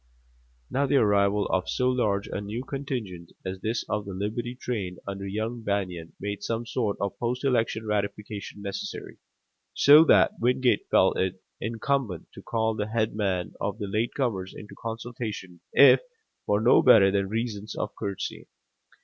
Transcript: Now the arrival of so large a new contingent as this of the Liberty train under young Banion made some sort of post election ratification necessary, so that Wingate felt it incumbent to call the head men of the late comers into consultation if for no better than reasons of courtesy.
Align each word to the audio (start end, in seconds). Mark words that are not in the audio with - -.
Now 0.71 0.87
the 0.87 0.95
arrival 0.95 1.45
of 1.51 1.69
so 1.69 1.89
large 1.89 2.25
a 2.27 2.41
new 2.41 2.63
contingent 2.63 3.33
as 3.45 3.61
this 3.61 3.85
of 3.87 4.05
the 4.05 4.15
Liberty 4.15 4.55
train 4.55 4.97
under 5.05 5.27
young 5.27 5.61
Banion 5.61 6.13
made 6.19 6.41
some 6.41 6.65
sort 6.65 6.97
of 6.99 7.19
post 7.19 7.43
election 7.45 7.85
ratification 7.85 8.63
necessary, 8.63 9.19
so 9.75 10.03
that 10.05 10.39
Wingate 10.39 10.87
felt 10.89 11.19
it 11.19 11.43
incumbent 11.59 12.29
to 12.33 12.41
call 12.41 12.73
the 12.73 12.87
head 12.87 13.13
men 13.15 13.53
of 13.61 13.77
the 13.77 13.85
late 13.85 14.15
comers 14.15 14.55
into 14.57 14.73
consultation 14.81 15.61
if 15.71 15.99
for 16.47 16.59
no 16.59 16.81
better 16.81 17.11
than 17.11 17.29
reasons 17.29 17.75
of 17.75 17.95
courtesy. 17.95 18.47